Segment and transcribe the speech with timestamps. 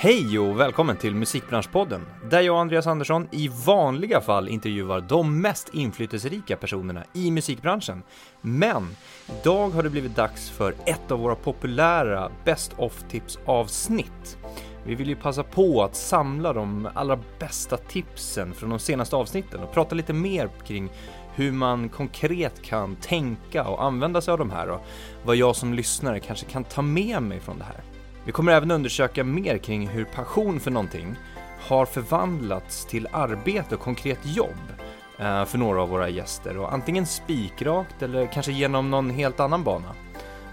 [0.00, 5.40] Hej och välkommen till Musikbranschpodden, där jag och Andreas Andersson i vanliga fall intervjuar de
[5.40, 8.02] mest inflytelserika personerna i musikbranschen.
[8.40, 8.96] Men
[9.40, 14.38] idag har det blivit dags för ett av våra populära Best of Tips avsnitt.
[14.84, 19.60] Vi vill ju passa på att samla de allra bästa tipsen från de senaste avsnitten
[19.60, 20.90] och prata lite mer kring
[21.34, 24.80] hur man konkret kan tänka och använda sig av de här och
[25.24, 27.97] vad jag som lyssnare kanske kan ta med mig från det här.
[28.28, 31.16] Vi kommer även undersöka mer kring hur passion för någonting
[31.60, 34.72] har förvandlats till arbete och konkret jobb
[35.18, 39.64] eh, för några av våra gäster och antingen spikrakt eller kanske genom någon helt annan
[39.64, 39.94] bana.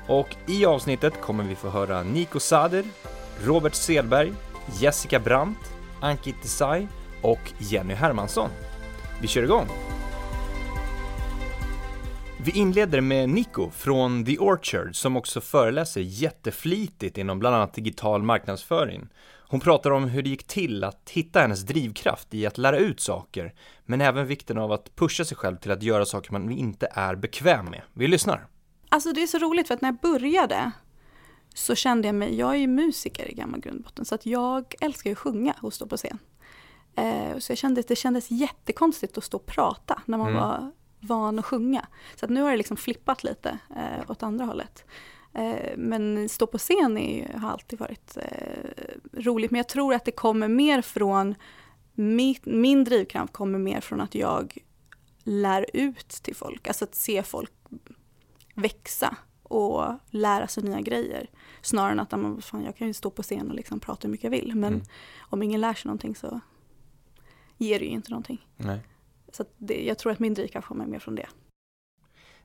[0.08, 2.84] Och i avsnittet kommer vi få höra Nico Sader,
[3.44, 4.34] Robert Selberg,
[4.80, 5.60] Jessica Brandt,
[6.02, 6.88] Ankit Desai
[7.22, 8.50] och Jenny Hermansson.
[9.22, 9.68] Vi kör igång!
[12.46, 18.24] Vi inleder med Nico från The Orchard som också föreläser jätteflitigt inom bland annat digital
[18.24, 19.08] marknadsföring.
[19.48, 23.00] Hon pratar om hur det gick till att hitta hennes drivkraft i att lära ut
[23.00, 23.54] saker,
[23.86, 27.16] men även vikten av att pusha sig själv till att göra saker man inte är
[27.16, 27.82] bekväm med.
[27.94, 28.48] Vi lyssnar.
[28.90, 30.72] Alltså det är så roligt för att när jag började
[31.54, 35.10] så kände jag mig, jag är ju musiker i gammal grundbotten, så att jag älskar
[35.10, 36.20] ju att sjunga och stå på scen.
[36.96, 40.42] Eh, så jag kände att det kändes jättekonstigt att stå och prata när man mm.
[40.42, 41.88] var van att sjunga.
[42.16, 44.86] Så att nu har det liksom flippat lite eh, åt andra hållet.
[45.34, 49.52] Eh, men stå på scen är, har alltid varit eh, roligt.
[49.52, 51.36] Men jag tror att det kommer mer från,
[51.94, 54.58] min, min drivkraft kommer mer från att jag
[55.24, 56.68] lär ut till folk.
[56.68, 57.52] Alltså att se folk
[58.56, 61.30] växa och lära sig nya grejer.
[61.62, 64.12] Snarare än att man, fan, jag kan ju stå på scen och liksom prata hur
[64.12, 64.56] mycket jag vill.
[64.56, 64.86] Men mm.
[65.20, 66.40] om ingen lär sig någonting så
[67.58, 68.48] ger det ju inte någonting.
[68.58, 68.80] Nej.
[69.36, 71.28] Så det, jag tror att min drivkraft kommer mer från det.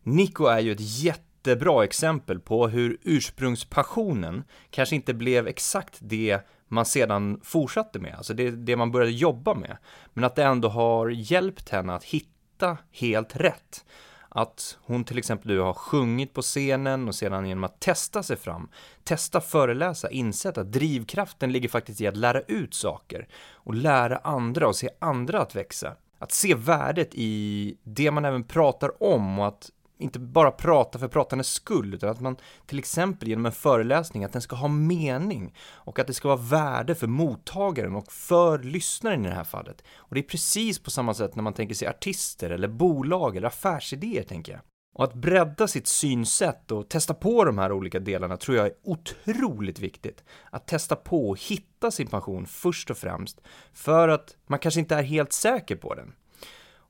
[0.02, 6.84] Nico är ju ett jättebra exempel på hur ursprungspassionen kanske inte blev exakt det man
[6.84, 9.76] sedan fortsatte med, alltså det, det man började jobba med,
[10.12, 13.84] men att det ändå har hjälpt henne att hitta helt rätt.
[14.28, 18.36] Att hon till exempel nu har sjungit på scenen och sedan genom att testa sig
[18.36, 18.68] fram,
[19.04, 24.68] testa föreläsa, insett att drivkraften ligger faktiskt i att lära ut saker och lära andra
[24.68, 29.46] och se andra att växa att se värdet i det man även pratar om och
[29.46, 32.36] att inte bara prata för pratandets skull, utan att man
[32.66, 36.38] till exempel genom en föreläsning, att den ska ha mening och att det ska vara
[36.38, 39.84] värde för mottagaren och för lyssnaren i det här fallet.
[39.96, 43.48] Och det är precis på samma sätt när man tänker sig artister eller bolag eller
[43.48, 44.60] affärsidéer, tänker jag.
[44.92, 48.72] Och att bredda sitt synsätt och testa på de här olika delarna tror jag är
[48.82, 50.24] otroligt viktigt.
[50.50, 53.40] Att testa på och hitta sin passion först och främst,
[53.72, 56.12] för att man kanske inte är helt säker på den.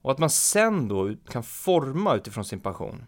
[0.02, 3.04] Och att man sen då kan forma utifrån sin passion.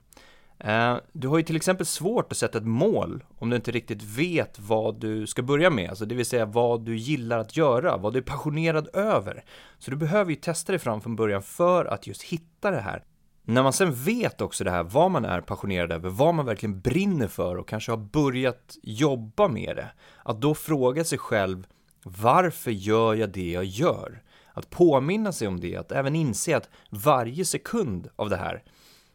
[0.59, 4.03] Eh, du har ju till exempel svårt att sätta ett mål om du inte riktigt
[4.03, 7.97] vet vad du ska börja med, alltså det vill säga vad du gillar att göra,
[7.97, 9.45] vad du är passionerad över.
[9.79, 13.03] Så du behöver ju testa dig fram från början för att just hitta det här
[13.45, 16.81] när man sen vet också det här, vad man är passionerad över, vad man verkligen
[16.81, 19.93] brinner för och kanske har börjat jobba med det,
[20.23, 21.67] att då fråga sig själv,
[22.05, 24.23] varför gör jag det jag gör?
[24.55, 28.63] Att påminna sig om det, att även inse att varje sekund av det här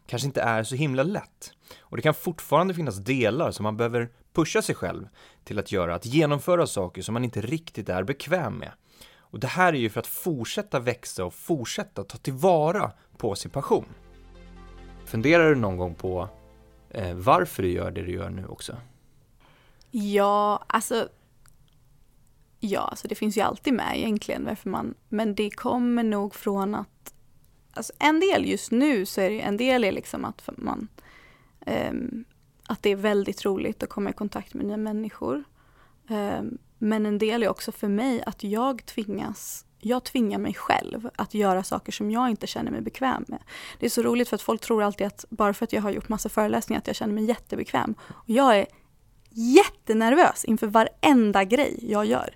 [0.06, 1.52] kanske inte är så himla lätt.
[1.80, 5.08] Och det kan fortfarande finnas delar som man behöver pusha sig själv
[5.44, 8.72] till att göra, att genomföra saker som man inte riktigt är bekväm med.
[9.18, 13.50] Och det här är ju för att fortsätta växa och fortsätta ta tillvara på sin
[13.50, 13.84] passion.
[15.08, 16.28] Funderar du någon gång på
[16.90, 18.76] eh, varför du gör det du gör nu också?
[19.90, 21.08] Ja, alltså
[22.60, 26.74] Ja, alltså det finns ju alltid med egentligen varför man, men det kommer nog från
[26.74, 27.14] att,
[27.72, 30.88] alltså en del just nu så är det, en del är liksom att man,
[31.66, 32.24] um,
[32.66, 35.44] att det är väldigt roligt att komma i kontakt med nya människor.
[36.08, 41.10] Um, men en del är också för mig att jag tvingas jag tvingar mig själv
[41.16, 43.38] att göra saker som jag inte känner mig bekväm med.
[43.78, 45.90] Det är så roligt för att folk tror alltid att bara för att jag har
[45.90, 47.94] gjort massa föreläsningar att jag känner mig jättebekväm.
[48.08, 48.66] Och jag är
[49.30, 52.34] jättenervös inför varenda grej jag gör.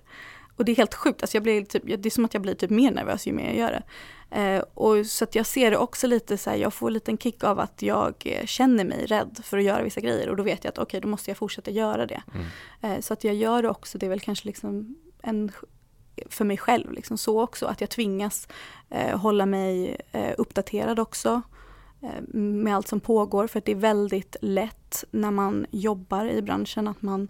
[0.55, 2.53] Och det är helt sjukt, alltså jag blir typ, det är som att jag blir
[2.53, 3.83] typ mer nervös ju mer jag gör det.
[4.33, 7.17] Eh, och så att jag ser det också lite så här, jag får en liten
[7.17, 10.43] kick av att jag eh, känner mig rädd för att göra vissa grejer och då
[10.43, 12.23] vet jag att okej, okay, då måste jag fortsätta göra det.
[12.33, 12.45] Mm.
[12.81, 15.51] Eh, så att jag gör det också, det är väl kanske liksom en
[16.29, 18.47] för mig själv liksom så också, att jag tvingas
[18.89, 21.41] eh, hålla mig eh, uppdaterad också
[22.01, 26.41] eh, med allt som pågår för att det är väldigt lätt när man jobbar i
[26.41, 27.27] branschen att man,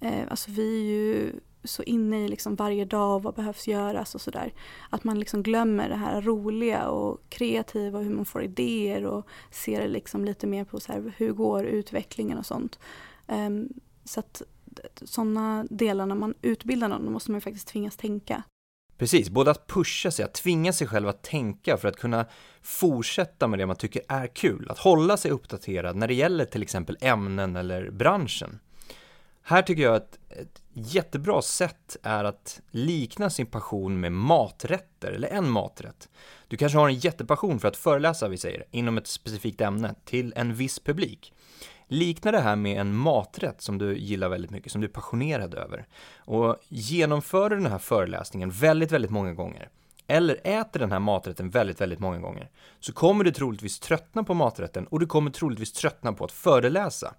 [0.00, 1.32] eh, alltså vi är ju
[1.64, 4.52] så inne i liksom varje dag och vad behövs göras och sådär.
[4.90, 9.26] Att man liksom glömmer det här roliga och kreativa och hur man får idéer och
[9.50, 12.78] ser liksom lite mer på så här, hur går utvecklingen och sånt.
[13.28, 13.68] Um,
[14.04, 14.42] så att
[15.02, 18.42] sådana delar när man utbildar någon, då måste man ju faktiskt tvingas tänka.
[18.98, 22.26] Precis, både att pusha sig, att tvinga sig själv att tänka för att kunna
[22.62, 26.62] fortsätta med det man tycker är kul, att hålla sig uppdaterad när det gäller till
[26.62, 28.58] exempel ämnen eller branschen.
[29.42, 35.28] Här tycker jag att ett jättebra sätt är att likna sin passion med maträtter, eller
[35.28, 36.08] en maträtt.
[36.48, 40.32] Du kanske har en jättepassion för att föreläsa, vi säger, inom ett specifikt ämne till
[40.36, 41.32] en viss publik.
[41.88, 45.54] Likna det här med en maträtt som du gillar väldigt mycket, som du är passionerad
[45.54, 45.86] över.
[46.18, 49.68] Och genomför du den här föreläsningen väldigt, väldigt många gånger,
[50.06, 52.50] eller äter den här maträtten väldigt, väldigt många gånger,
[52.80, 57.14] så kommer du troligtvis tröttna på maträtten och du kommer troligtvis tröttna på att föreläsa.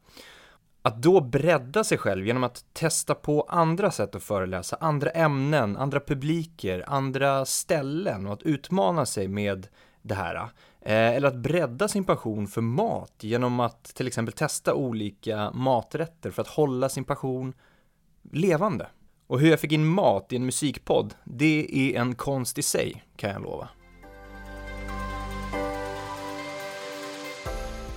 [0.81, 5.77] Att då bredda sig själv genom att testa på andra sätt att föreläsa, andra ämnen,
[5.77, 9.67] andra publiker, andra ställen och att utmana sig med
[10.01, 10.49] det här.
[10.85, 16.31] Eh, eller att bredda sin passion för mat genom att till exempel testa olika maträtter
[16.31, 17.53] för att hålla sin passion
[18.31, 18.87] levande.
[19.27, 23.03] Och hur jag fick in mat i en musikpodd, det är en konst i sig,
[23.15, 23.69] kan jag lova.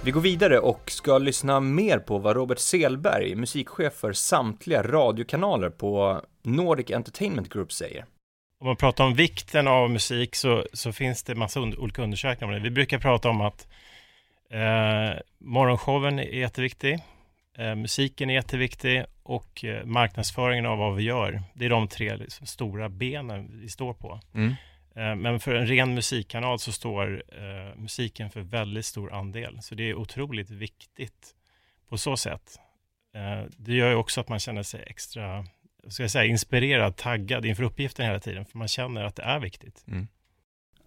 [0.05, 5.70] Vi går vidare och ska lyssna mer på vad Robert Selberg, musikchef för samtliga radiokanaler
[5.70, 8.05] på Nordic Entertainment Group säger.
[8.60, 12.55] Om man pratar om vikten av musik så, så finns det massa und olika undersökningar
[12.55, 12.69] om det.
[12.69, 13.69] Vi brukar prata om att
[14.50, 16.99] eh, morgonshowen är jätteviktig,
[17.58, 21.43] eh, musiken är jätteviktig och eh, marknadsföringen av vad vi gör.
[21.55, 24.20] Det är de tre liksom, stora benen vi står på.
[24.34, 24.55] Mm.
[24.96, 29.58] Eh, men för en ren musikkanal så står eh, musiken för väldigt stor andel.
[29.62, 31.34] Så det är otroligt viktigt
[31.88, 32.58] på så sätt.
[33.14, 35.46] Eh, det gör ju också att man känner sig extra
[35.88, 38.44] ska jag säga, inspirerad, taggad inför uppgiften hela tiden.
[38.44, 39.84] För man känner att det är viktigt.
[39.88, 40.08] Mm.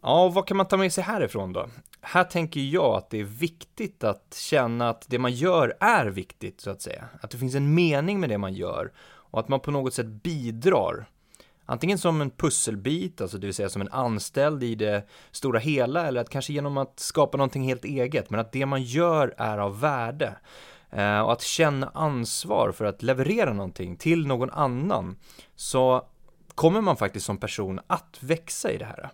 [0.01, 1.69] Ja, vad kan man ta med sig härifrån då?
[2.01, 6.61] Här tänker jag att det är viktigt att känna att det man gör är viktigt,
[6.61, 7.05] så att säga.
[7.21, 10.07] Att det finns en mening med det man gör och att man på något sätt
[10.07, 11.05] bidrar
[11.71, 16.07] Antingen som en pusselbit, alltså det vill säga som en anställd i det stora hela,
[16.07, 19.57] eller att kanske genom att skapa någonting helt eget, men att det man gör är
[19.57, 20.35] av värde.
[20.91, 25.15] Eh, och att känna ansvar för att leverera någonting till någon annan,
[25.55, 26.07] så
[26.55, 29.09] kommer man faktiskt som person att växa i det här.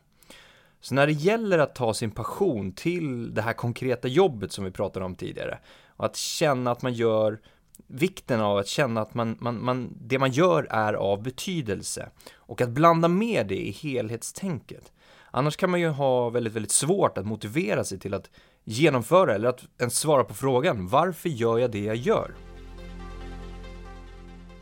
[0.82, 4.72] Så när det gäller att ta sin passion till det här konkreta jobbet som vi
[4.72, 7.40] pratade om tidigare, och att känna att man gör
[7.88, 12.62] vikten av att känna att man, man, man, det man gör är av betydelse och
[12.62, 14.92] att blanda med det i helhetstänket.
[15.32, 18.30] Annars kan man ju ha väldigt, väldigt svårt att motivera sig till att
[18.68, 22.32] genomföra eller att ens svara på frågan varför gör jag det jag gör?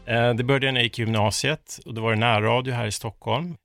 [0.05, 2.91] Eh, det började när jag gick i gymnasiet och då var det närradio här i
[2.91, 3.55] Stockholm.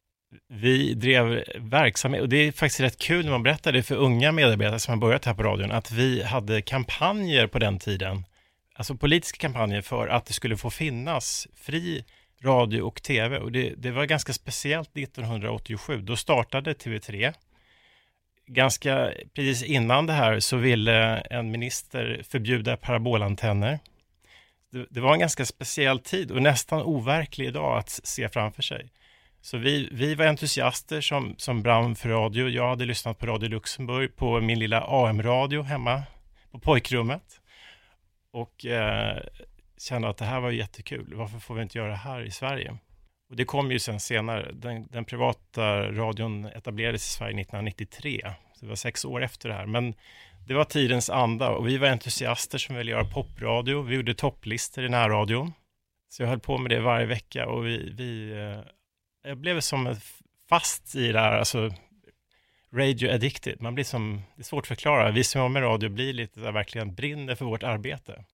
[0.48, 4.32] Vi drev verksamhet och det är faktiskt rätt kul när man berättar det för unga
[4.32, 8.24] medarbetare som har börjat här på radion att vi hade kampanjer på den tiden
[8.80, 12.04] alltså politiska kampanjer för att det skulle få finnas fri
[12.42, 13.38] radio och tv.
[13.38, 16.00] Och det, det var ganska speciellt 1987.
[16.02, 17.34] Då startade TV3.
[18.52, 23.78] Ganska precis innan det här så ville en minister förbjuda parabolantenner.
[24.72, 28.90] Det, det var en ganska speciell tid och nästan overklig idag att se framför sig.
[29.40, 32.48] Så vi, vi var entusiaster som, som brann för radio.
[32.48, 36.02] Jag hade lyssnat på Radio Luxemburg på min lilla AM-radio hemma
[36.50, 37.40] på pojkrummet
[38.32, 39.18] och eh,
[39.78, 41.14] kände att det här var jättekul.
[41.14, 42.76] Varför får vi inte göra det här i Sverige?
[43.30, 44.52] Och det kom ju sen senare.
[44.52, 48.20] Den, den privata radion etablerades i Sverige 1993.
[48.54, 49.66] Så det var sex år efter det här.
[49.66, 49.94] Men
[50.46, 53.82] det var tidens anda och vi var entusiaster som ville göra popradio.
[53.82, 55.52] Vi gjorde topplistor i närradion.
[56.08, 58.60] Så jag höll på med det varje vecka och vi, vi eh,
[59.22, 59.96] jag blev som
[60.48, 61.70] fast i det här, alltså
[62.72, 63.60] radio addicted.
[63.60, 65.10] Man blir som, det är svårt att förklara.
[65.10, 68.24] Vi som har med radio blir lite där verkligen brinner för vårt arbete.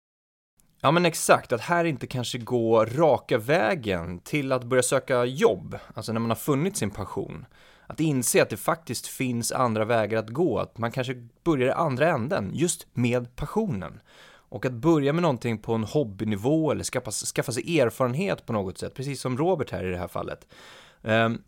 [0.87, 5.79] Ja men exakt, att här inte kanske gå raka vägen till att börja söka jobb,
[5.95, 7.47] alltså när man har funnit sin passion.
[7.87, 11.73] Att inse att det faktiskt finns andra vägar att gå, att man kanske börjar i
[11.73, 14.01] andra änden, just med passionen.
[14.27, 18.79] Och att börja med någonting på en hobbynivå eller skaffa, skaffa sig erfarenhet på något
[18.79, 20.47] sätt, precis som Robert här i det här fallet.
[21.03, 21.43] Ehm,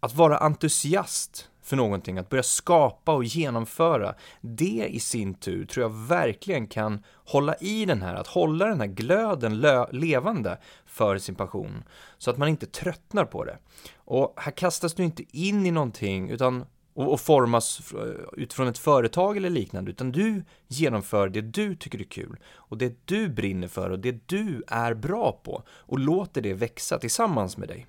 [0.00, 5.82] att vara entusiast för någonting, att börja skapa och genomföra, det i sin tur tror
[5.84, 11.34] jag verkligen kan hålla i den här, att hålla den här glöden levande för sin
[11.34, 11.84] passion,
[12.18, 13.58] så att man inte tröttnar på det.
[13.96, 17.94] Och här kastas du inte in i någonting, utan och, och formas
[18.32, 23.06] utifrån ett företag eller liknande, utan du genomför det du tycker är kul och det
[23.06, 27.68] du brinner för och det du är bra på och låter det växa tillsammans med
[27.68, 27.86] dig.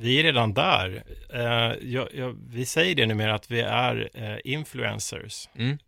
[0.00, 1.04] Vi är redan där.
[1.34, 5.48] Uh, jag, jag, vi säger det numera att vi är uh, influencers.
[5.54, 5.78] Mm.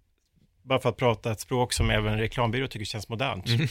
[0.62, 3.48] Bara för att prata ett språk som även reklambyrå tycker känns modernt.
[3.48, 3.66] Mm.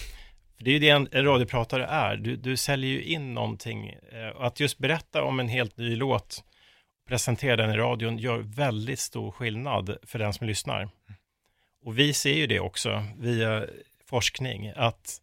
[0.57, 3.89] För det är ju det en, en radiopratare är, du, du säljer ju in någonting.
[3.89, 6.43] Eh, och att just berätta om en helt ny låt,
[7.07, 10.89] presentera den i radion, gör väldigt stor skillnad för den som lyssnar.
[11.85, 13.65] Och vi ser ju det också via
[14.09, 15.17] forskning, att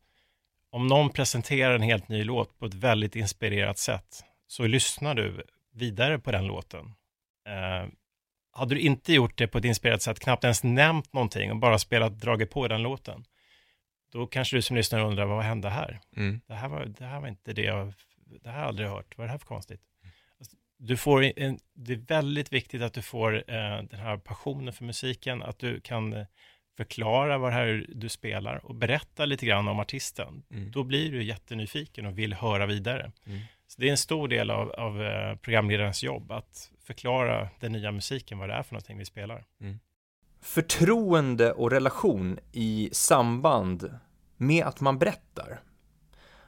[0.70, 5.43] om någon presenterar en helt ny låt på ett väldigt inspirerat sätt, så lyssnar du
[5.75, 6.95] vidare på den låten.
[7.47, 7.88] Eh,
[8.52, 11.78] hade du inte gjort det på ett inspirerat sätt, knappt ens nämnt någonting och bara
[11.78, 13.25] spelat, dragit på den låten,
[14.12, 16.00] då kanske du som lyssnare undrar, vad hände här?
[16.17, 16.40] Mm.
[16.47, 17.93] Det, här var, det här var inte det jag,
[18.43, 19.81] det här har jag aldrig hört, vad är det här för konstigt?
[20.38, 24.73] Alltså, Du får en, det är väldigt viktigt att du får eh, den här passionen
[24.73, 26.26] för musiken, att du kan eh,
[26.76, 30.43] förklara vad det här du spelar och berätta lite grann om artisten.
[30.50, 30.71] Mm.
[30.71, 33.12] Då blir du jättenyfiken och vill höra vidare.
[33.26, 33.40] Mm.
[33.68, 37.92] Så det är en stor del av, av eh, programledarens jobb, att förklara den nya
[37.92, 39.44] musiken, vad det är för någonting vi spelar.
[39.60, 39.78] Mm.
[40.40, 43.98] Förtroende och relation i samband
[44.37, 45.60] med att man berättar.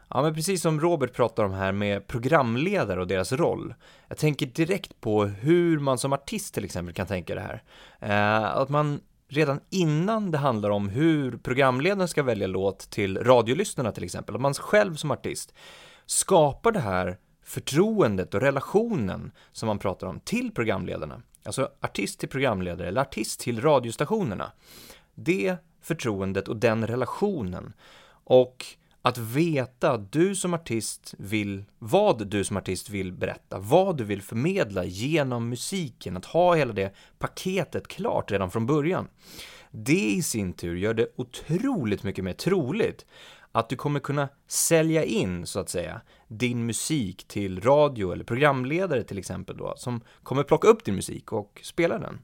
[0.09, 3.75] Ja, men precis som Robert pratar om här med programledare och deras roll.
[4.09, 7.63] Jag tänker direkt på hur man som artist till exempel kan tänka det här.
[7.99, 13.93] Eh, att man redan innan det handlar om hur programledaren ska välja låt till radiolyssnarna
[13.93, 15.55] till exempel, att man själv som artist
[16.11, 21.23] skapar det här förtroendet och relationen som man pratar om till programledarna.
[21.43, 24.53] Alltså artist till programledare eller artist till radiostationerna.
[25.15, 27.73] Det förtroendet och den relationen.
[28.25, 28.67] Och
[29.03, 34.05] att veta att du som artist vill, vad du som artist vill berätta, vad du
[34.05, 39.09] vill förmedla genom musiken, att ha hela det paketet klart redan från början.
[39.71, 43.07] Det i sin tur gör det otroligt mycket mer troligt
[43.53, 49.03] att du kommer kunna sälja in, så att säga, din musik till radio eller programledare
[49.03, 52.19] till exempel då, som kommer plocka upp din musik och spela den.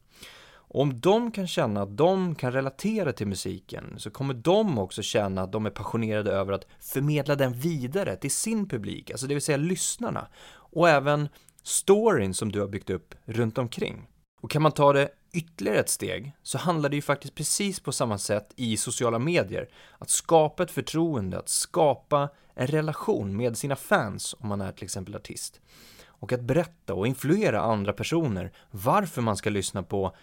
[0.69, 5.03] Och om de kan känna att de kan relatera till musiken så kommer de också
[5.03, 9.35] känna att de är passionerade över att förmedla den vidare till sin publik, alltså det
[9.35, 10.29] vill säga lyssnarna.
[10.49, 11.29] Och även
[11.63, 14.09] storyn som du har byggt upp runt omkring.
[14.41, 17.93] Och kan man ta det ytterligare ett steg så handlar det ju faktiskt precis på
[17.93, 19.69] samma sätt i sociala medier.
[19.99, 24.85] Att skapa ett förtroende, att skapa en relation med sina fans om man är till
[24.85, 25.61] exempel artist.
[26.05, 30.17] Och att berätta och influera andra personer varför man ska lyssna på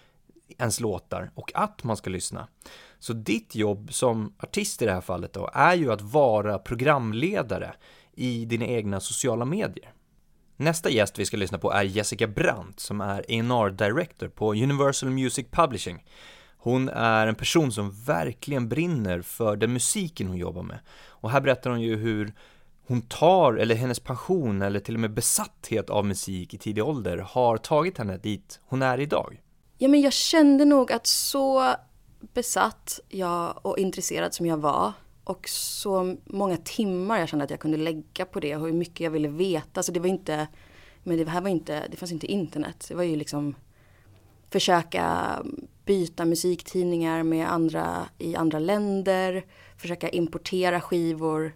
[0.58, 2.48] ens låtar och att man ska lyssna.
[3.00, 7.76] Så ditt jobb som artist i det här fallet då är ju att vara programledare
[8.14, 9.94] i dina egna sociala medier.
[10.58, 15.10] Nästa gäst vi ska lyssna på är Jessica Brandt som är A&R Director på Universal
[15.10, 16.06] Music Publishing.
[16.58, 20.80] Hon är en person som verkligen brinner för den musiken hon jobbar med.
[21.08, 22.34] Och här berättar hon ju hur
[22.88, 27.18] hon tar, eller hennes passion eller till och med besatthet av musik i tidig ålder
[27.18, 29.42] har tagit henne dit hon är idag.
[29.78, 31.76] Ja, men jag kände nog att så
[32.34, 37.60] besatt jag och intresserad som jag var och så många timmar jag kände att jag
[37.60, 39.84] kunde lägga på det och hur mycket jag ville veta.
[39.84, 40.48] Så det var inte,
[41.04, 42.86] men det här var inte, det fanns inte internet.
[42.88, 43.56] Det var ju liksom
[44.50, 45.38] försöka
[45.86, 49.46] byta musiktidningar med andra i andra länder,
[49.78, 51.54] försöka importera skivor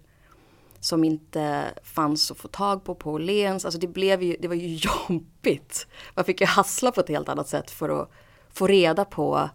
[0.79, 3.65] som inte fanns att få tag på på Åhléns.
[3.65, 4.75] Alltså det blev ju, det var ju
[5.09, 5.87] jobbigt.
[6.15, 8.11] Man fick ju hassla på ett helt annat sätt för att
[8.49, 9.49] få reda på,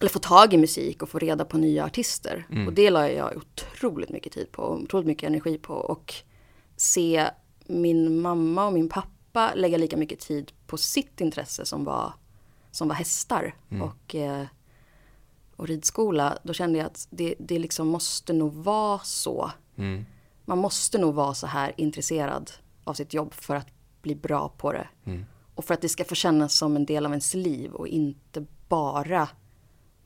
[0.00, 2.46] eller få tag i musik och få reda på nya artister.
[2.66, 5.74] Och det la jag otroligt mycket tid på, otroligt mycket energi på.
[5.74, 6.14] Och
[6.76, 7.30] se
[7.66, 12.12] min mamma och min pappa lägga lika mycket tid på sitt intresse som var,
[12.70, 13.54] som var hästar.
[13.82, 14.46] Och, eh,
[15.56, 19.50] och ridskola, då kände jag att det, det liksom måste nog vara så.
[20.44, 22.50] Man måste nog vara så här intresserad
[22.84, 23.68] av sitt jobb för att
[24.02, 24.88] bli bra på det.
[25.54, 28.46] Och för att det ska få kännas som en del av ens liv och inte
[28.68, 29.28] bara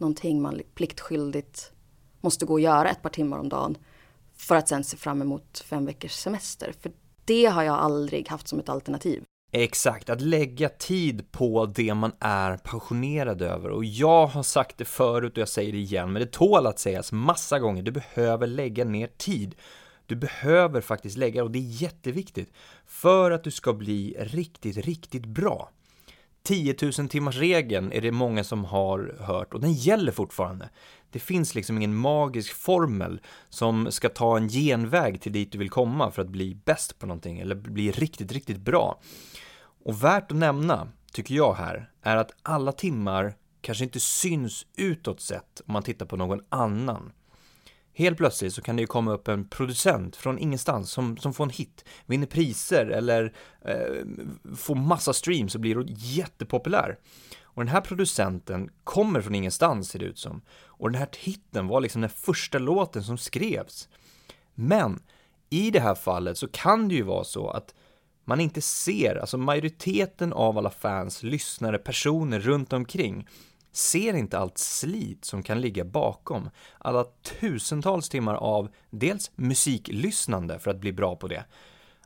[0.01, 1.73] någonting man pliktskyldigt
[2.21, 3.79] måste gå och göra ett par timmar om dagen
[4.37, 6.75] för att sen se fram emot fem veckors semester.
[6.81, 6.93] För
[7.25, 9.25] det har jag aldrig haft som ett alternativ.
[9.53, 13.71] Exakt, att lägga tid på det man är passionerad över.
[13.71, 16.79] Och jag har sagt det förut och jag säger det igen, men det tål att
[16.79, 17.83] sägas massa gånger.
[17.83, 19.55] Du behöver lägga ner tid.
[20.07, 22.53] Du behöver faktiskt lägga, och det är jätteviktigt,
[22.87, 25.71] för att du ska bli riktigt, riktigt bra.
[26.43, 30.69] 10 000 timmars regeln är det många som har hört och den gäller fortfarande.
[31.11, 35.71] Det finns liksom ingen magisk formel som ska ta en genväg till dit du vill
[35.71, 39.01] komma för att bli bäst på någonting eller bli riktigt, riktigt bra.
[39.85, 45.21] Och värt att nämna, tycker jag här, är att alla timmar kanske inte syns utåt
[45.21, 47.13] sett om man tittar på någon annan.
[48.01, 51.45] Helt plötsligt så kan det ju komma upp en producent från ingenstans som, som får
[51.45, 53.33] en hit, vinner priser eller
[53.65, 56.99] eh, får massa streams och blir jättepopulär.
[57.43, 60.43] Och den här producenten kommer från ingenstans ser det ut som.
[60.65, 63.89] Och den här hitten var liksom den första låten som skrevs.
[64.55, 65.03] Men
[65.51, 67.75] i det här fallet så kan det ju vara så att
[68.25, 73.27] man inte ser, alltså majoriteten av alla fans, lyssnare, personer runt omkring
[73.73, 77.05] ser inte allt slit som kan ligga bakom alla
[77.41, 81.45] tusentals timmar av dels musiklyssnande för att bli bra på det,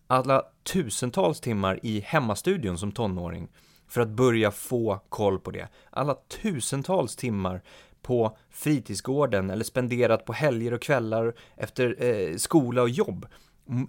[0.07, 3.49] alla tusentals timmar i hemmastudion som tonåring
[3.89, 7.63] för att börja få koll på det, alla tusentals timmar
[8.03, 13.27] på fritidsgården eller spenderat på helger och kvällar efter eh, skola och jobb.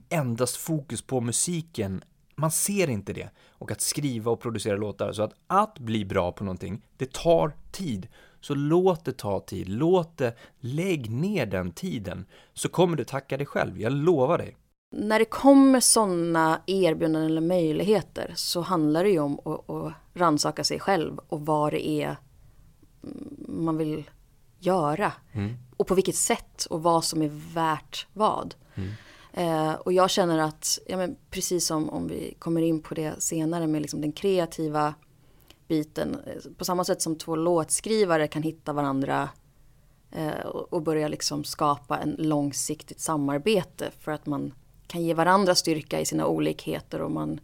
[0.10, 2.04] Endast fokus på musiken
[2.36, 3.30] man ser inte det.
[3.50, 5.12] Och att skriva och producera låtar.
[5.12, 8.08] Så att, att bli bra på någonting, det tar tid.
[8.42, 12.26] Så låt det ta tid, låt det, lägg ner den tiden.
[12.54, 14.58] Så kommer du tacka dig själv, jag lovar dig.
[14.96, 20.64] När det kommer sådana erbjudanden eller möjligheter så handlar det ju om att, att rannsaka
[20.64, 22.18] sig själv och vad det är
[23.48, 24.04] man vill
[24.60, 25.12] göra.
[25.32, 25.58] Mm.
[25.78, 28.56] Och på vilket sätt och vad som är värt vad.
[28.76, 28.90] Mm.
[29.38, 33.22] Eh, och jag känner att, ja, men precis som om vi kommer in på det
[33.22, 34.94] senare med liksom den kreativa
[35.68, 36.18] biten.
[36.26, 39.30] Eh, på samma sätt som två låtskrivare kan hitta varandra
[40.12, 44.54] eh, och börja liksom skapa en långsiktigt samarbete för att man
[44.88, 47.40] kan ge varandra styrka i sina olikheter och man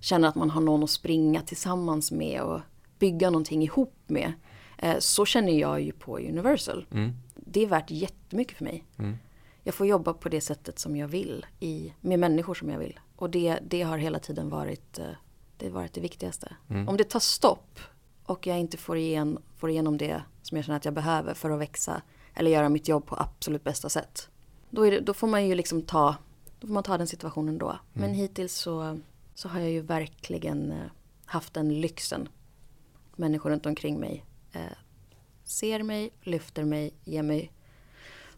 [0.00, 2.60] känner att man har någon att springa tillsammans med och
[2.98, 4.32] bygga någonting ihop med.
[4.78, 6.86] Eh, så känner jag ju på Universal.
[6.90, 7.12] Mm.
[7.34, 8.84] Det är värt jättemycket för mig.
[8.98, 9.16] Mm
[9.64, 13.00] jag får jobba på det sättet som jag vill i, med människor som jag vill.
[13.16, 15.06] Och det, det har hela tiden varit eh,
[15.56, 16.56] det, varit det viktigaste.
[16.68, 16.88] Mm.
[16.88, 17.78] Om det tar stopp
[18.24, 21.50] och jag inte får, igen, får igenom det som jag känner att jag behöver för
[21.50, 22.02] att växa
[22.34, 24.28] eller göra mitt jobb på absolut bästa sätt.
[24.70, 26.16] Då, det, då får man ju liksom ta,
[26.60, 27.68] då får man ta den situationen då.
[27.68, 27.80] Mm.
[27.92, 28.98] Men hittills så,
[29.34, 30.86] så har jag ju verkligen eh,
[31.24, 32.28] haft den lyxen.
[33.16, 34.60] Människor runt omkring mig eh,
[35.44, 37.52] ser mig, lyfter mig, ger mig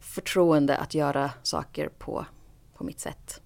[0.06, 2.26] förtroende att göra saker på,
[2.74, 3.40] på mitt sätt.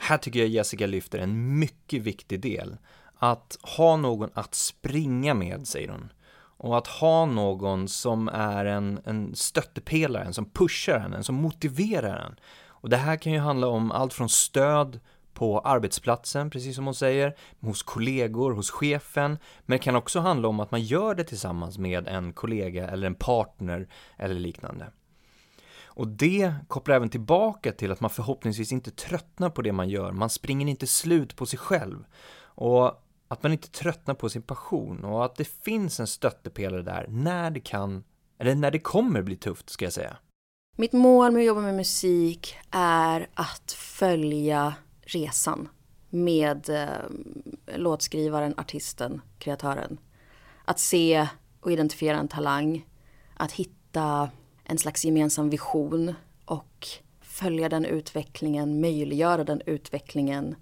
[0.00, 2.76] Här tycker jag Jessica lyfter en mycket viktig del.
[3.18, 6.12] Att ha någon att springa med, säger hon.
[6.58, 11.34] Och att ha någon som är en, en stöttepelare, en som pushar henne, en som
[11.34, 12.36] motiverar henne.
[12.66, 15.00] Och det här kan ju handla om allt från stöd
[15.34, 20.48] på arbetsplatsen, precis som hon säger, hos kollegor, hos chefen, men det kan också handla
[20.48, 24.86] om att man gör det tillsammans med en kollega eller en partner eller liknande.
[25.96, 30.12] Och det kopplar även tillbaka till att man förhoppningsvis inte tröttnar på det man gör.
[30.12, 32.04] Man springer inte slut på sig själv.
[32.38, 37.06] Och att man inte tröttnar på sin passion och att det finns en stöttepelare där
[37.08, 38.04] när det kan,
[38.38, 40.16] eller när det kommer bli tufft ska jag säga.
[40.76, 45.68] Mitt mål med att jobba med musik är att följa resan
[46.10, 49.98] med eh, låtskrivaren, artisten, kreatören.
[50.64, 51.28] Att se
[51.60, 52.86] och identifiera en talang,
[53.36, 54.30] att hitta
[54.68, 56.88] en slags gemensam vision och
[57.20, 60.54] följa den utvecklingen, möjliggöra den utvecklingen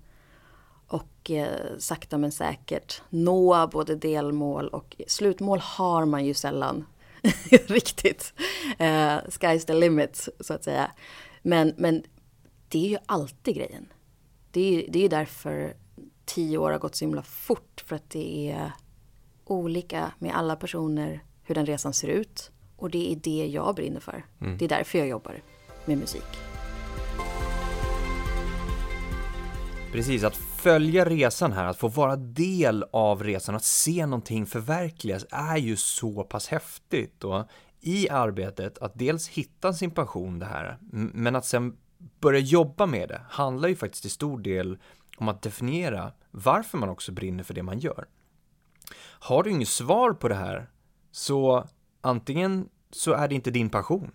[0.87, 6.85] och eh, sakta men säkert nå både delmål och slutmål har man ju sällan
[7.51, 8.33] riktigt.
[8.79, 10.91] Eh, sky's the limit så att säga.
[11.43, 12.03] Men, men
[12.69, 13.87] det är ju alltid grejen.
[14.51, 15.75] Det är, det är därför
[16.25, 18.73] tio år har gått så himla fort för att det är
[19.45, 22.51] olika med alla personer hur den resan ser ut.
[22.85, 24.25] Och det är det jag brinner för.
[24.41, 24.59] Mm.
[24.59, 25.43] Det är därför jag jobbar
[25.85, 26.39] med musik.
[29.93, 35.27] Precis, att följa resan här, att få vara del av resan, att se någonting förverkligas
[35.31, 37.25] är ju så pass häftigt.
[37.25, 37.45] Och
[37.81, 41.77] i arbetet, att dels hitta sin passion det här, men att sen
[42.21, 44.79] börja jobba med det, handlar ju faktiskt till stor del
[45.17, 48.07] om att definiera varför man också brinner för det man gör.
[49.01, 50.71] Har du inget svar på det här,
[51.13, 51.69] så
[52.01, 54.11] antingen så är det inte din passion.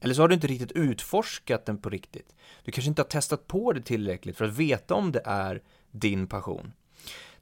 [0.00, 2.34] Eller så har du inte riktigt utforskat den på riktigt.
[2.64, 6.26] Du kanske inte har testat på det tillräckligt för att veta om det är din
[6.26, 6.72] passion.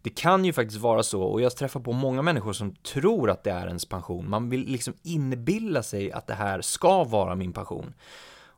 [0.02, 3.44] Det kan ju faktiskt vara så, och jag träffar på många människor som tror att
[3.44, 4.30] det är ens passion.
[4.30, 7.94] Man vill liksom inbilla sig att det här ska vara min passion.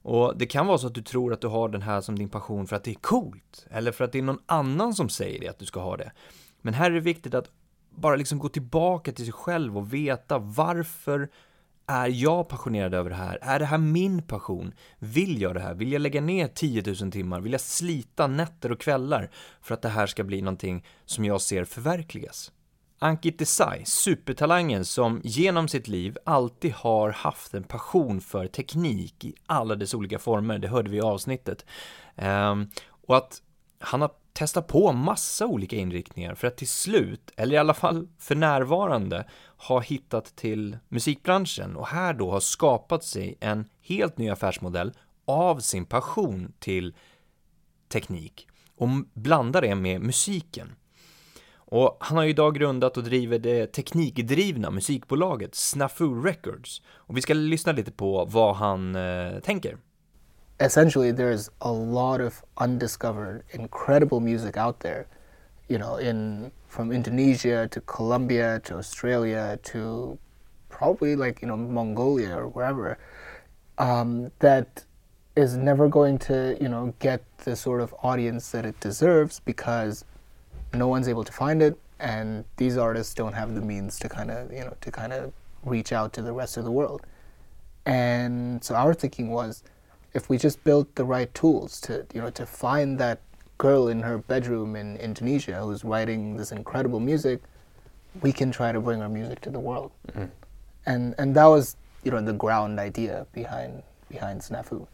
[0.05, 2.29] Och det kan vara så att du tror att du har den här som din
[2.29, 5.41] passion för att det är coolt, eller för att det är någon annan som säger
[5.41, 6.13] det att du ska ha det.
[6.61, 7.51] Men här är det viktigt att
[7.91, 11.29] bara liksom gå tillbaka till sig själv och veta varför
[11.87, 13.39] är jag passionerad över det här?
[13.43, 14.75] Är det här min passion?
[14.99, 15.75] Vill jag det här?
[15.75, 17.41] Vill jag lägga ner 10 000 timmar?
[17.41, 19.31] Vill jag slita nätter och kvällar
[19.63, 22.53] för att det här ska bli någonting som jag ser förverkligas?
[22.99, 29.35] Ankit Desai, supertalangen som genom sitt liv alltid har haft en passion för teknik i
[29.47, 31.67] alla dess olika former, det hörde vi i avsnittet.
[32.17, 32.69] Ehm,
[33.07, 33.43] och att
[33.79, 38.09] han har testat på massa olika inriktningar för att till slut, eller i alla fall
[38.19, 39.25] för närvarande,
[39.63, 44.93] har hittat till musikbranschen och här då har skapat sig en helt ny affärsmodell
[45.25, 46.95] av sin passion till
[47.89, 50.75] teknik och blanda det med musiken.
[51.55, 56.83] Och han har ju idag grundat och driver det teknikdrivna musikbolaget Snafu Records.
[56.89, 59.79] Och vi ska lyssna lite på vad han eh, tänker.
[60.59, 65.05] Essentially there's a lot of undiscovered incredible music out there.
[65.73, 70.19] You know, in from Indonesia to Colombia to Australia to
[70.69, 72.99] probably like, you know, Mongolia or wherever.
[73.79, 74.85] Um, that
[75.37, 80.05] is never going to, you know, get the sort of audience that it deserves because
[80.75, 84.31] no one's able to find it, and these artists don't have the means to kind
[84.31, 85.33] of you know to kind of
[85.65, 87.03] reach out to the rest of the world.
[87.87, 89.63] And so our thinking was,
[90.15, 93.21] if we just built the right tools to you know to find that
[93.67, 97.41] girl in her bedroom in Indonesia who's writing this incredible music,
[98.23, 99.91] we can try to bring our music to the world.
[100.07, 100.27] Mm-hmm.
[100.87, 104.87] And and that was you know the ground idea behind behind Snafu.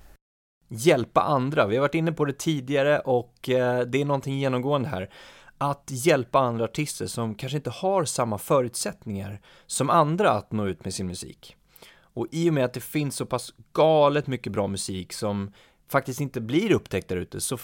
[0.71, 4.89] Hjälpa andra, vi har varit inne på det tidigare och eh, det är någonting genomgående
[4.89, 5.11] här.
[5.59, 10.85] att hjälpa andra artister som kanske inte har samma förutsättningar som andra att nå ut
[10.85, 11.57] med sin musik.
[12.01, 15.53] Och i och med att det finns så pass galet mycket bra musik som
[15.89, 17.59] faktiskt inte blir upptäckt där ute så,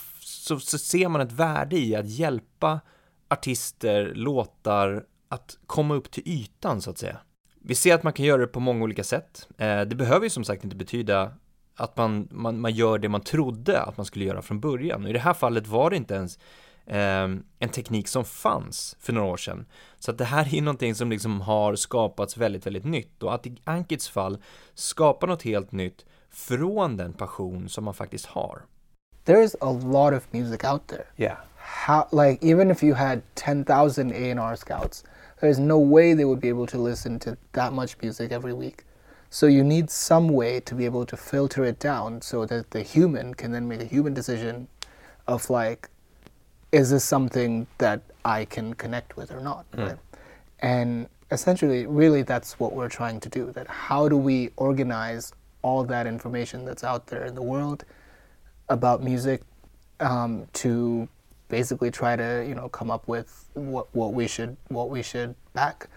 [0.45, 2.81] så, så ser man ett värde i att hjälpa
[3.29, 7.17] artister, låtar att komma upp till ytan så att säga.
[7.61, 9.49] Vi ser att man kan göra det på många olika sätt.
[9.59, 11.33] Eh, det behöver ju som sagt inte betyda
[11.77, 15.05] att man, man, man gör det man trodde att man skulle göra från början.
[15.05, 16.39] Och I det här fallet var det inte ens
[16.87, 17.29] eh,
[17.59, 19.67] en teknik som fanns för några år sedan.
[19.99, 23.47] Så att det här är någonting som liksom har skapats väldigt, väldigt nytt och att
[23.47, 24.39] i Ankits fall
[24.75, 28.63] skapa något helt nytt från den passion som man faktiskt har.
[29.25, 31.07] There's a lot of music out there.
[31.17, 31.39] Yeah.
[31.57, 35.03] How, like even if you had 10,000 A&R scouts,
[35.41, 38.85] there's no way they would be able to listen to that much music every week.
[39.31, 42.83] So you need some way to be able to filter it down so that the
[42.83, 44.69] human can then make a human decision
[45.27, 45.89] of like
[46.75, 49.71] is this something that I can connect with or not?
[49.73, 49.87] Mm.
[49.87, 49.99] Right?
[50.59, 53.53] And essentially, really, that's what we're trying to do.
[53.53, 55.33] That how do we organize
[55.63, 57.85] all that information that's out there in the world
[58.69, 59.43] about music
[60.01, 61.09] um, to
[61.49, 65.35] basically try to you know come up with what what we should what we should
[65.53, 65.89] back.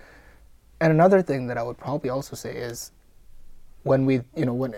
[0.79, 2.91] And another thing that I would probably also say is
[3.83, 4.75] when we you know when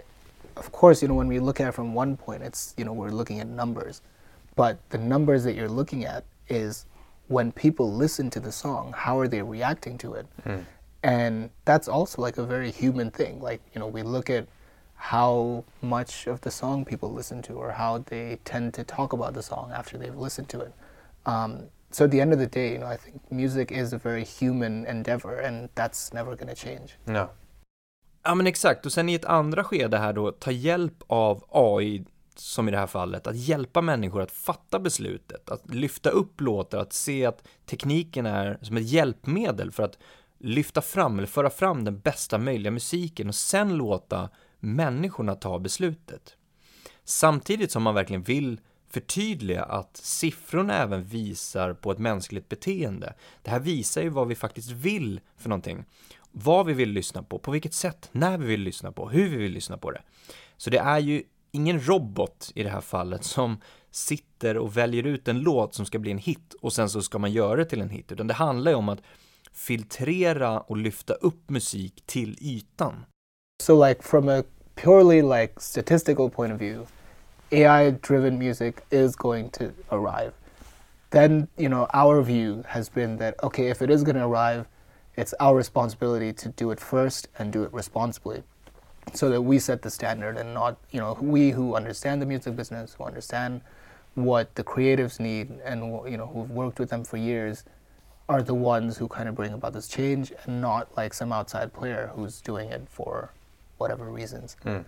[0.55, 2.93] of course you know when we look at it from one point it's you know
[2.93, 4.01] we're looking at numbers
[4.59, 6.85] but the numbers that you're looking at is
[7.29, 10.27] when people listen to the song, how are they reacting to it?
[10.45, 10.65] Mm.
[11.03, 13.39] And that's also like a very human thing.
[13.39, 14.47] Like, you know, we look at
[14.99, 19.33] how much of the song people listen to or how they tend to talk about
[19.33, 20.73] the song after they've listened to it.
[21.25, 23.97] Um, so at the end of the day, you know, I think music is a
[23.97, 26.97] very human endeavor and that's never going to change.
[27.05, 27.29] No.
[28.23, 32.05] Ja men exakt, och sen i ett andra skede här då, ta hjälp av AI
[32.35, 36.77] som i det här fallet, att hjälpa människor att fatta beslutet, att lyfta upp låtar,
[36.77, 39.97] att se att tekniken är som ett hjälpmedel för att
[40.37, 44.29] lyfta fram eller föra fram den bästa möjliga musiken och sen låta
[44.59, 46.35] människorna ta beslutet.
[47.03, 53.13] Samtidigt som man verkligen vill förtydliga att siffrorna även visar på ett mänskligt beteende.
[53.41, 55.85] Det här visar ju vad vi faktiskt vill för någonting.
[56.31, 59.37] Vad vi vill lyssna på, på vilket sätt, när vi vill lyssna på, hur vi
[59.37, 60.01] vill lyssna på det.
[60.57, 65.27] Så det är ju ingen robot i det här fallet som sitter och väljer ut
[65.27, 67.81] en låt som ska bli en hit och sen så ska man göra det till
[67.81, 69.01] en hit, utan det handlar ju om att
[69.53, 73.05] filtrera och lyfta upp musik till ytan.
[73.59, 74.45] So like from a
[74.75, 76.87] purely like statistical point of view,
[77.51, 80.33] AI driven music is going to arrive.
[81.11, 84.65] Then, you know, our view has been that okay, if it is going to arrive,
[85.15, 88.43] it's our responsibility to do it first and do it responsibly.
[89.13, 92.55] so that we set the standard and not you know we who understand the music
[92.55, 93.61] business who understand
[94.15, 97.63] what the creatives need and you know who've worked with them for years
[98.27, 101.73] are the ones who kind of bring about this change and not like some outside
[101.73, 103.31] player who's doing it for
[103.79, 104.57] whatever reasons.
[104.63, 104.83] Mm.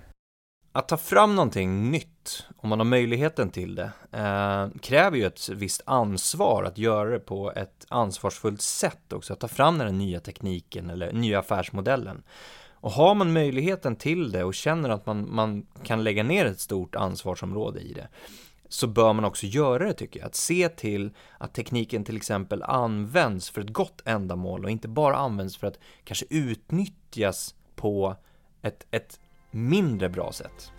[0.74, 5.50] Att ta fram någonting nytt, om man har möjligheten till det, eh, kräver ju ett
[5.50, 9.94] visst ansvar att göra det på ett ansvarsfullt sätt också, att ta fram den här
[9.94, 12.24] nya tekniken eller nya affärsmodellen.
[12.74, 16.60] Och har man möjligheten till det och känner att man, man kan lägga ner ett
[16.60, 18.08] stort ansvarsområde i det
[18.74, 20.28] så bör man också göra det tycker jag.
[20.28, 25.16] Att se till att tekniken till exempel används för ett gott ändamål och inte bara
[25.16, 28.16] används för att kanske utnyttjas på
[28.62, 29.20] ett, ett
[29.52, 30.72] mindre bra sätt.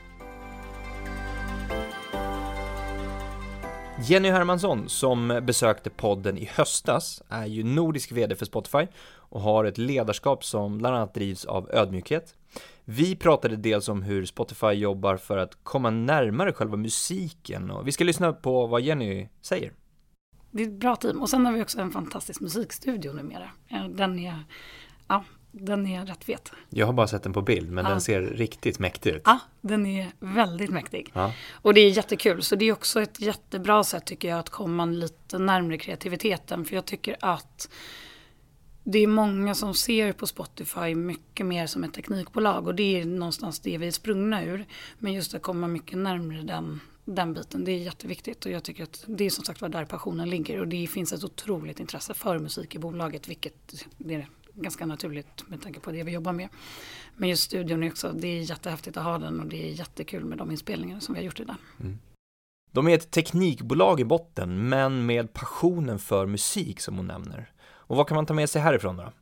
[4.01, 9.65] Jenny Hermansson, som besökte podden i höstas, är ju nordisk VD för Spotify och har
[9.65, 12.35] ett ledarskap som bland annat drivs av ödmjukhet.
[12.85, 17.93] Vi pratade dels om hur Spotify jobbar för att komma närmare själva musiken och vi
[17.93, 19.73] ska lyssna på vad Jenny säger.
[20.51, 23.51] Det är ett bra team och sen har vi också en fantastisk musikstudio numera.
[23.69, 24.45] Eh, den är,
[25.09, 26.53] ja, den är rätt fet.
[26.71, 27.91] Jag har bara sett den på bild, men Ja.
[27.91, 29.23] den ser riktigt mäktig ut.
[29.25, 31.11] Ja, den är väldigt mäktig.
[31.13, 31.33] Ja.
[31.53, 34.85] Och det är jättekul, så det är också ett jättebra sätt tycker jag att komma
[34.85, 36.65] lite närmare kreativiteten.
[36.65, 37.69] För jag tycker att
[38.85, 43.05] det är många som ser på Spotify mycket mer som ett teknikbolag och det är
[43.05, 44.67] någonstans det vi är sprungna ur.
[44.99, 48.83] Men just att komma mycket närmare den, den biten, det är jätteviktigt och jag tycker
[48.83, 52.15] att det är som sagt var där passionen ligger och det finns ett otroligt intresse
[52.15, 56.49] för musik i bolaget vilket det ganska naturligt med tanke på det vi jobbar med.
[57.17, 60.25] Men just studion är också, det är jättehäftigt att ha den och det är jättekul
[60.25, 61.57] med de inspelningar som vi har gjort i den.
[61.81, 61.99] Mm.
[62.71, 67.53] De är ett teknikbolag i botten, men med passionen för musik som hon nämner.
[67.65, 69.13] Och vad kan man ta med sig härifrån då?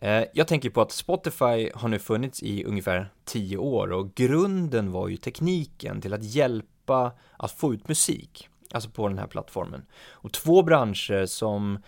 [0.00, 4.92] Eh, jag tänker på att Spotify har nu funnits i ungefär 10 år och grunden
[4.92, 9.86] var ju tekniken till att hjälpa att få ut musik, alltså på den här plattformen.
[10.10, 11.78] Och två branscher som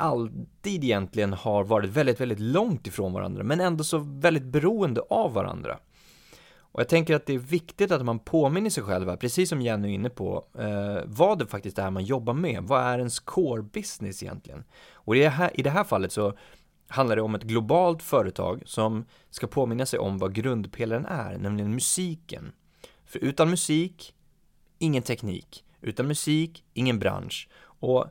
[0.00, 5.32] alltid egentligen har varit väldigt, väldigt långt ifrån varandra, men ändå så väldigt beroende av
[5.32, 5.78] varandra.
[6.72, 9.88] Och jag tänker att det är viktigt att man påminner sig själv, precis som Jenny
[9.88, 12.62] är inne på, eh, vad det faktiskt är man jobbar med.
[12.62, 14.64] Vad är ens core business egentligen?
[14.92, 16.34] Och i det, här, i det här fallet så
[16.88, 21.74] handlar det om ett globalt företag som ska påminna sig om vad grundpelaren är, nämligen
[21.74, 22.52] musiken.
[23.04, 24.14] För utan musik,
[24.78, 25.64] ingen teknik.
[25.80, 27.48] Utan musik, ingen bransch.
[27.62, 28.06] Och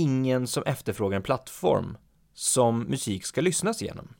[0.00, 1.96] ingen som efterfrågar en plattform
[2.34, 4.14] som musik ska lyssnas igenom.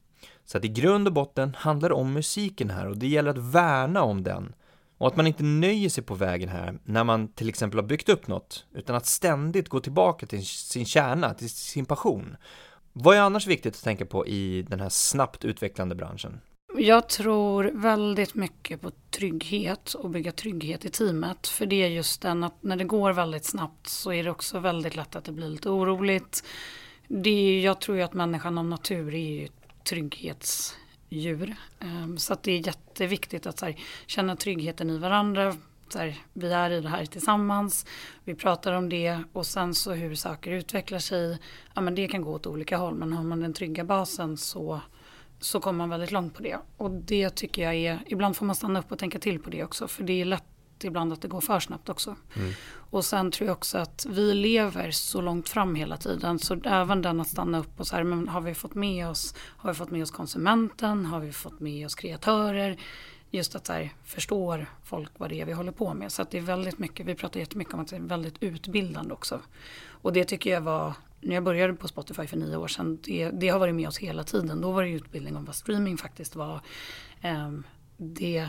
[0.44, 3.38] Så att i grund och botten handlar det om musiken här och det gäller att
[3.38, 4.54] värna om den.
[4.98, 8.08] Och att man inte nöjer sig på vägen här när man till exempel har byggt
[8.08, 12.36] upp något, utan att ständigt gå tillbaka till sin kärna, till sin passion.
[12.92, 16.40] Vad är annars viktigt att tänka på i den här snabbt utvecklande branschen?
[16.72, 21.48] Jag tror väldigt mycket på trygghet och bygga trygghet i teamet.
[21.48, 24.58] För det är just den att när det går väldigt snabbt så är det också
[24.58, 26.44] väldigt lätt att det blir lite oroligt.
[27.08, 29.48] Det är, jag tror ju att människan av natur är ju
[29.84, 31.56] trygghetsdjur.
[31.80, 35.56] Ehm, så att det är jätteviktigt att så här, känna tryggheten i varandra.
[35.88, 37.86] Så här, vi är i det här tillsammans,
[38.24, 41.38] vi pratar om det och sen så hur saker utvecklar sig.
[41.74, 44.80] Ja men det kan gå åt olika håll men har man den trygga basen så
[45.44, 46.58] så kommer man väldigt långt på det.
[46.76, 49.64] Och det tycker jag är, ibland får man stanna upp och tänka till på det
[49.64, 49.88] också.
[49.88, 50.44] För det är lätt
[50.82, 52.16] ibland att det går för snabbt också.
[52.90, 56.38] Och sen tror jag också att vi lever så långt fram hela tiden.
[56.38, 59.34] Så även den att stanna upp och så här, men har vi fått med oss,
[59.38, 62.76] har vi fått med oss konsumenten, har vi fått med oss kreatörer?
[63.30, 66.12] Just att så här, förstår folk vad det är vi håller på med.
[66.12, 69.14] Så att det är väldigt mycket, vi pratar jättemycket om att det är väldigt utbildande
[69.14, 69.40] också.
[69.86, 70.92] Och det tycker jag var,
[71.24, 73.98] när jag började på Spotify för nio år sedan, det, det har varit med oss
[73.98, 74.60] hela tiden.
[74.60, 76.60] Då var det utbildning om vad streaming faktiskt var.
[77.20, 77.62] Ehm,
[77.96, 78.48] det,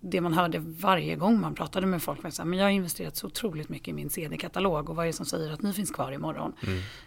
[0.00, 3.26] det man hörde varje gång man pratade med folk var men jag har investerat så
[3.26, 6.12] otroligt mycket i min CD-katalog och vad är det som säger att ni finns kvar
[6.12, 6.52] imorgon?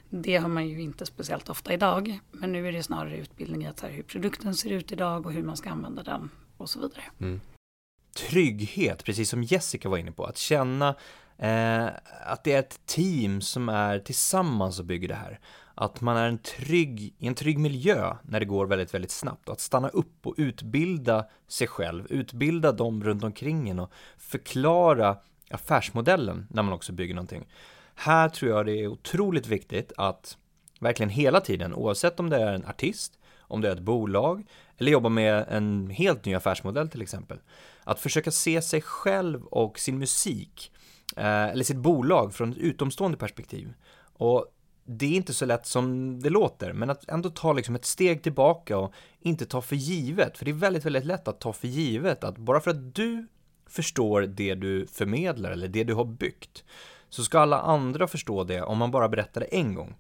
[0.10, 2.20] Det har man ju inte speciellt ofta idag.
[2.32, 5.34] Men nu är det snarare utbildning i att här, hur produkten ser ut idag och
[5.34, 7.04] hur man ska använda den och så vidare.
[8.16, 10.26] trygghet, precis som Jessica var inne på.
[10.26, 10.96] Att känna
[11.38, 11.86] eh,
[12.26, 15.40] att det är ett team som är tillsammans och bygger det här.
[15.76, 19.48] Att man är en trygg, i en trygg miljö när det går väldigt, väldigt snabbt.
[19.48, 25.18] Och att stanna upp och utbilda sig själv, utbilda dem runt omkring en och förklara
[25.50, 27.46] affärsmodellen när man också bygger någonting.
[27.96, 30.38] Här tror jag det är otroligt viktigt att
[30.80, 34.46] verkligen hela tiden, oavsett om det är en artist, om det är ett bolag
[34.78, 37.40] eller jobba med en helt ny affärsmodell till exempel.
[37.84, 40.72] Att försöka se sig själv och sin musik
[41.18, 43.74] Eh, eller sitt bolag från ett utomstående perspektiv.
[44.14, 44.46] Och
[44.86, 48.24] det är inte så lätt som det låter, men att ändå ta liksom ett steg
[48.24, 50.38] tillbaka och inte ta för givet.
[50.38, 53.28] För det är väldigt, väldigt lätt att ta för givet att bara för att du
[53.68, 56.64] förstår det du förmedlar eller det du har byggt
[57.10, 59.96] så ska alla andra förstå det om man bara berättar det en gång.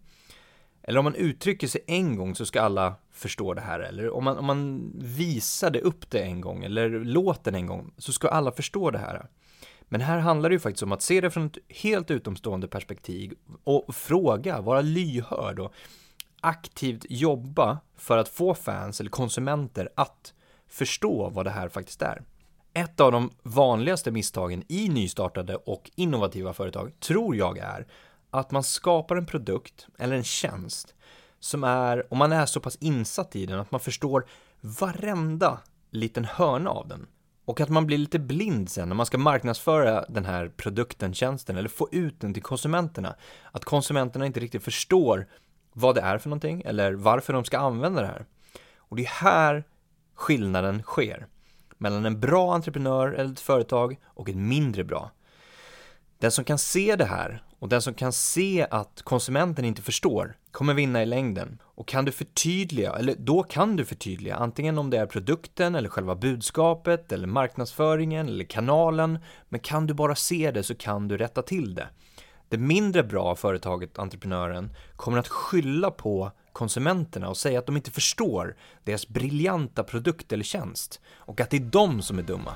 [0.83, 3.79] Eller om man uttrycker sig en gång så ska alla förstå det här.
[3.79, 8.13] Eller om man, om man visade upp det en gång eller låter en gång så
[8.13, 9.27] ska alla förstå det här.
[9.93, 13.33] Men här handlar det ju faktiskt om att se det från ett helt utomstående perspektiv
[13.63, 15.73] och fråga, vara lyhörd och
[16.41, 20.33] aktivt jobba för att få fans eller konsumenter att
[20.67, 22.23] förstå vad det här faktiskt är.
[22.73, 27.87] Ett av de vanligaste misstagen i nystartade och innovativa företag tror jag är
[28.29, 30.95] att man skapar en produkt eller en tjänst
[31.39, 34.25] som är, om man är så pass insatt i den, att man förstår
[34.61, 37.07] varenda liten hörna av den.
[37.51, 41.57] Och att man blir lite blind sen när man ska marknadsföra den här produkten, tjänsten
[41.57, 43.15] eller få ut den till konsumenterna.
[43.51, 45.27] Att konsumenterna inte riktigt förstår
[45.73, 48.25] vad det är för någonting eller varför de ska använda det här.
[48.77, 49.63] Och det är här
[50.15, 51.27] skillnaden sker.
[51.77, 55.11] mellan en bra entreprenör eller ett företag och ett mindre bra.
[56.19, 60.35] Den som kan se det här och den som kan se att konsumenten inte förstår
[60.51, 61.61] kommer vinna i längden.
[61.63, 65.89] Och kan du förtydliga, eller då kan du förtydliga, antingen om det är produkten eller
[65.89, 69.19] själva budskapet eller marknadsföringen eller kanalen,
[69.49, 71.87] men kan du bara se det så kan du rätta till det.
[72.49, 77.91] Det mindre bra företaget, entreprenören, kommer att skylla på konsumenterna och säga att de inte
[77.91, 82.55] förstår deras briljanta produkt eller tjänst och att det är de som är dumma.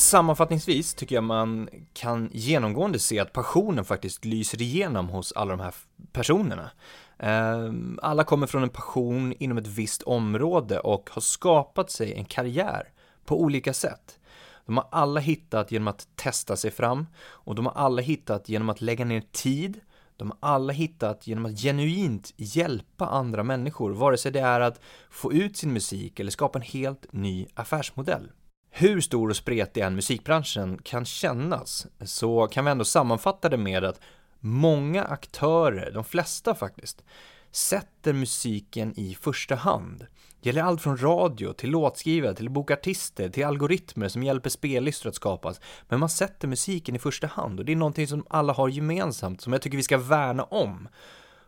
[0.00, 5.60] Sammanfattningsvis tycker jag man kan genomgående se att passionen faktiskt lyser igenom hos alla de
[5.60, 5.74] här
[6.12, 6.70] personerna.
[7.18, 12.24] Ehm, alla kommer från en passion inom ett visst område och har skapat sig en
[12.24, 12.88] karriär
[13.24, 14.18] på olika sätt.
[14.66, 18.68] De har alla hittat genom att testa sig fram och de har alla hittat genom
[18.68, 19.80] att lägga ner tid.
[20.16, 24.80] De har alla hittat genom att genuint hjälpa andra människor, vare sig det är att
[25.10, 28.30] få ut sin musik eller skapa en helt ny affärsmodell.
[28.70, 33.84] Hur stor och spretig än musikbranschen kan kännas så kan vi ändå sammanfatta det med
[33.84, 34.00] att
[34.40, 37.04] många aktörer, de flesta faktiskt,
[37.50, 40.06] sätter musiken i första hand.
[40.40, 45.14] Det gäller allt från radio till låtskrivare, till bokartister, till algoritmer som hjälper spellistor att
[45.14, 45.60] skapas.
[45.88, 49.40] Men man sätter musiken i första hand och det är någonting som alla har gemensamt
[49.40, 50.88] som jag tycker vi ska värna om.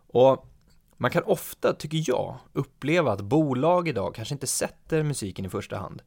[0.07, 0.47] Och
[0.97, 5.77] man kan ofta, tycker jag, uppleva att bolag idag kanske inte sätter musiken i första
[5.79, 6.03] hand.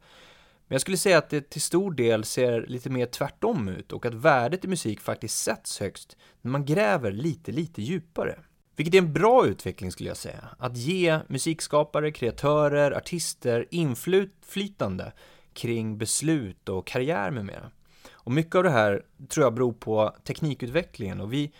[0.68, 4.06] Men jag skulle säga att det till stor del ser lite mer tvärtom ut och
[4.06, 8.38] att värdet i musik faktiskt sätts högst när man gräver lite, lite djupare.
[8.76, 10.48] Vilket är en bra utveckling skulle jag säga.
[10.58, 15.12] Att ge musikskapare, kreatörer, artister inflytande
[15.52, 17.70] kring beslut och karriär med mera.
[18.10, 21.52] Och mycket av det här tror jag beror på teknikutvecklingen och vi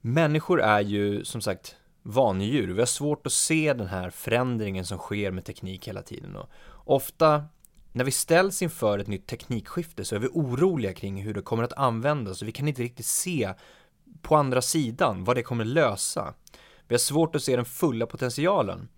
[0.00, 2.68] människor är ju som sagt vanedjur.
[2.68, 6.48] Vi har svårt att se den här förändringen som sker med teknik hela tiden och
[6.84, 7.44] ofta
[7.92, 11.64] när vi ställs inför ett nytt teknikskifte så är vi oroliga kring hur det kommer
[11.64, 13.54] att användas och vi kan inte riktigt se
[14.22, 16.34] på andra sidan vad det kommer lösa.
[16.88, 18.88] Vi har svårt att se den fulla potentialen.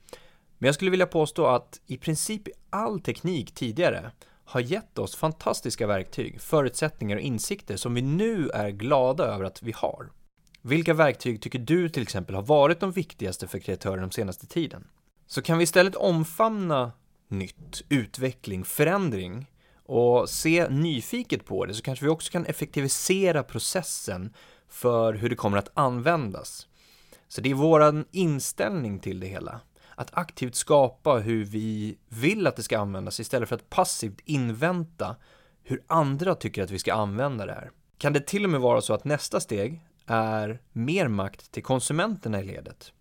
[0.58, 4.12] Men jag skulle vilja påstå att i princip all teknik tidigare
[4.44, 9.62] har gett oss fantastiska verktyg, förutsättningar och insikter som vi nu är glada över att
[9.62, 10.10] vi har.
[10.62, 14.88] Vilka verktyg tycker du till exempel har varit de viktigaste för kreatörer de senaste tiden?
[15.26, 16.92] Så kan vi istället omfamna
[17.32, 19.50] nytt, utveckling, förändring
[19.86, 24.34] och se nyfiket på det så kanske vi också kan effektivisera processen
[24.68, 26.68] för hur det kommer att användas.
[27.28, 29.60] Så det är våran inställning till det hela.
[29.94, 35.16] Att aktivt skapa hur vi vill att det ska användas istället för att passivt invänta
[35.62, 37.70] hur andra tycker att vi ska använda det här.
[37.98, 42.40] Kan det till och med vara så att nästa steg är mer makt till konsumenterna
[42.40, 42.92] i ledet?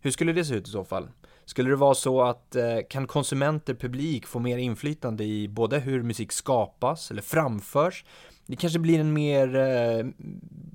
[0.00, 1.08] Hur skulle det se ut i så fall?
[1.48, 6.02] Skulle det vara så att eh, kan konsumenter, publik få mer inflytande i både hur
[6.02, 8.04] musik skapas eller framförs?
[8.46, 10.06] Det kanske blir en mer eh,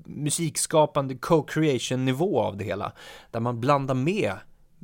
[0.04, 2.92] musikskapande co-creation nivå av det hela,
[3.30, 4.34] där man blandar med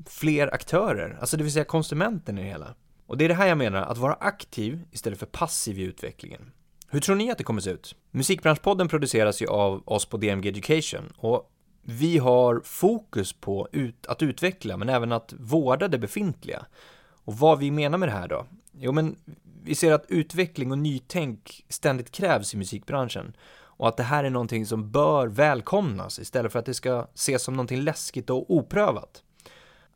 [0.07, 2.75] fler aktörer, alltså det vill säga konsumenten i det hela.
[3.07, 6.53] Och det är det här jag menar, att vara aktiv istället för passiv i utvecklingen.
[6.89, 7.97] Hur tror ni att det kommer se ut?
[8.11, 11.51] Musikbranschpodden produceras ju av oss på DMG Education och
[11.91, 16.67] vi har fokus på ut, att utveckla men även att vårda det befintliga.
[17.25, 18.47] Och vad vi menar med det här då?
[18.73, 19.17] Jo men
[19.63, 23.37] vi ser att utveckling och nytänk ständigt krävs i musikbranschen
[23.81, 27.43] och att det här är någonting som bör välkomnas istället för att det ska ses
[27.43, 29.23] som någonting läskigt och oprövat.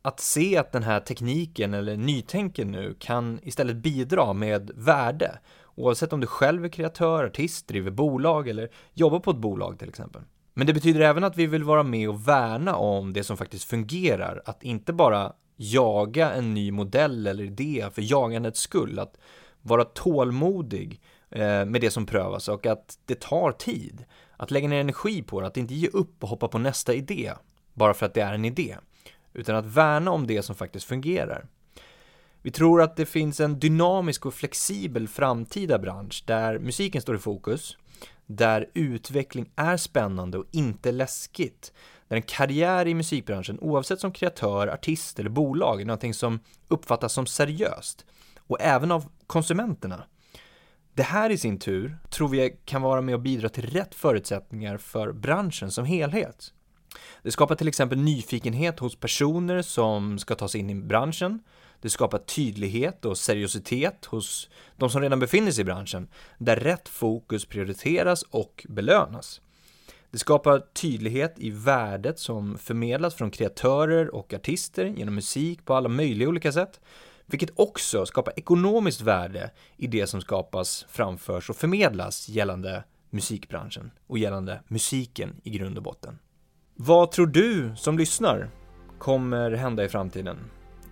[0.01, 5.39] Att se att den här tekniken eller nytänken nu kan istället bidra med värde
[5.75, 9.89] oavsett om du själv är kreatör, artist, driver bolag eller jobbar på ett bolag till
[9.89, 10.21] exempel.
[10.57, 13.65] Men det betyder även att vi vill vara med och värna om det som faktiskt
[13.69, 19.17] fungerar, att inte bara jaga en ny modell eller idé för jagandets skull, att
[19.61, 24.05] vara tålmodig eh, med det som prövas och att det tar tid.
[24.37, 27.33] Att lägga ner energi på det, att inte ge upp och hoppa på nästa idé
[27.73, 28.77] bara för att det är en idé,
[29.33, 31.45] utan att värna om det som faktiskt fungerar.
[32.41, 37.19] Vi tror att det finns en dynamisk och flexibel framtida bransch där musiken står i
[37.19, 37.77] fokus,
[38.25, 41.73] där utveckling är spännande och inte läskigt.
[42.07, 47.13] Där en karriär i musikbranschen, oavsett som kreatör, artist eller bolag, är någonting som uppfattas
[47.13, 48.05] som seriöst.
[48.39, 50.03] Och även av konsumenterna.
[50.93, 54.77] Det här i sin tur tror vi kan vara med och bidra till rätt förutsättningar
[54.77, 56.53] för branschen som helhet.
[57.23, 61.39] Det skapar till exempel nyfikenhet hos personer som ska ta sig in i branschen.
[61.85, 66.07] Det skapar tydlighet och seriositet hos de som redan befinner sig i branschen,
[66.37, 69.41] där rätt fokus prioriteras och belönas.
[70.11, 75.89] Det skapar tydlighet i värdet som förmedlas från kreatörer och artister genom musik på alla
[75.89, 76.79] möjliga olika sätt,
[77.25, 84.17] vilket också skapar ekonomiskt värde i det som skapas, framförs och förmedlas gällande musikbranschen och
[84.17, 86.19] gällande musiken i grund och botten.
[86.75, 88.49] Vad tror du som lyssnar
[88.99, 90.37] kommer hända i framtiden?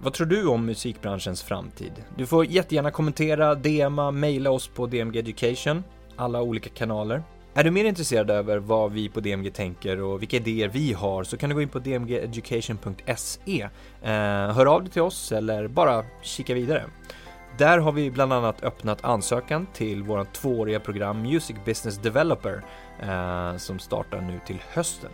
[0.01, 1.91] Vad tror du om musikbranschens framtid?
[2.17, 5.83] Du får jättegärna kommentera, DMa, mejla oss på DMG Education,
[6.15, 7.23] alla olika kanaler.
[7.55, 11.23] Är du mer intresserad över vad vi på DMG tänker och vilka idéer vi har
[11.23, 13.61] så kan du gå in på dmgeducation.se.
[14.01, 14.11] Eh,
[14.51, 16.83] hör av dig till oss eller bara kika vidare.
[17.57, 22.63] Där har vi bland annat öppnat ansökan till vårt tvååriga program Music Business Developer
[23.01, 25.11] eh, som startar nu till hösten.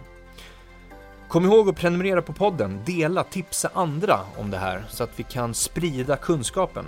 [1.30, 5.24] Kom ihåg att prenumerera på podden, dela, tipsa andra om det här så att vi
[5.24, 6.86] kan sprida kunskapen.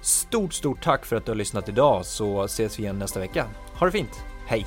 [0.00, 3.46] Stort, stort tack för att du har lyssnat idag så ses vi igen nästa vecka.
[3.74, 4.66] Ha det fint, hej!